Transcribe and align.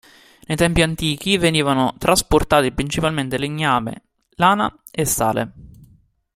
Nei 0.47 0.57
tempi 0.57 0.81
antichi 0.81 1.37
venivano 1.37 1.93
trasportati 1.99 2.71
principalmente 2.71 3.37
legname, 3.37 4.01
lana 4.37 4.81
e 4.89 5.05
sale. 5.05 5.53